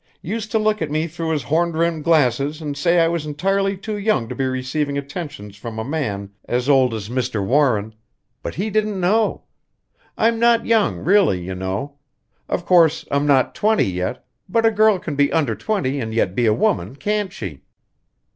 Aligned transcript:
Used 0.23 0.49
to 0.49 0.57
look 0.57 0.81
at 0.81 0.89
me 0.89 1.05
through 1.05 1.29
his 1.29 1.43
horn 1.43 1.73
rimmed 1.73 2.03
glasses 2.03 2.59
and 2.59 2.75
say 2.75 2.97
I 2.99 3.07
was 3.07 3.27
entirely 3.27 3.77
too 3.77 3.99
young 3.99 4.27
to 4.29 4.33
be 4.33 4.45
receiving 4.45 4.97
attentions 4.97 5.55
from 5.57 5.77
a 5.77 5.83
man 5.83 6.31
as 6.45 6.67
old 6.67 6.95
as 6.95 7.07
Mr. 7.07 7.45
Warren; 7.45 7.93
but 8.41 8.55
he 8.55 8.71
didn't 8.71 8.99
know. 8.99 9.43
I'm 10.17 10.39
not 10.39 10.65
young, 10.65 10.97
really, 11.01 11.39
you 11.39 11.53
know. 11.53 11.97
Of 12.49 12.65
course, 12.65 13.05
I'm 13.11 13.27
not 13.27 13.53
twenty 13.53 13.85
yet, 13.85 14.25
but 14.49 14.65
a 14.65 14.71
girl 14.71 14.97
can 14.97 15.13
be 15.15 15.31
under 15.31 15.53
twenty 15.53 15.99
and 15.99 16.15
yet 16.15 16.33
be 16.33 16.47
a 16.47 16.51
woman, 16.53 16.95
can't 16.95 17.31
she?" 17.31 17.61